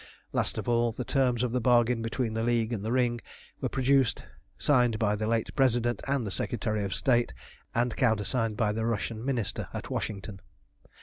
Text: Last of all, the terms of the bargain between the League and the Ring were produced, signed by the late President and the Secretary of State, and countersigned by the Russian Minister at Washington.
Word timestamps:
Last 0.33 0.57
of 0.57 0.67
all, 0.67 0.91
the 0.91 1.03
terms 1.03 1.43
of 1.43 1.51
the 1.51 1.61
bargain 1.61 2.01
between 2.01 2.33
the 2.33 2.41
League 2.41 2.73
and 2.73 2.83
the 2.83 2.91
Ring 2.91 3.21
were 3.61 3.69
produced, 3.69 4.23
signed 4.57 4.97
by 4.97 5.15
the 5.15 5.27
late 5.27 5.55
President 5.55 6.01
and 6.07 6.25
the 6.25 6.31
Secretary 6.31 6.83
of 6.83 6.95
State, 6.95 7.35
and 7.75 7.95
countersigned 7.95 8.57
by 8.57 8.71
the 8.71 8.87
Russian 8.87 9.23
Minister 9.23 9.67
at 9.75 9.91
Washington. 9.91 10.41